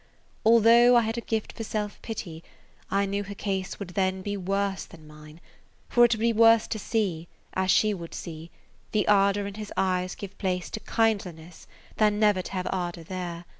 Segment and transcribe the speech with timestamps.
[0.43, 2.43] Although I had a gift for self pity,
[2.89, 5.39] I knew her case would then be worse than mine;
[5.89, 8.49] for it would be worse to see, as she would see,
[8.93, 11.67] the ardor in his eyes give place to kindliness
[11.97, 13.45] than never to have ardor there.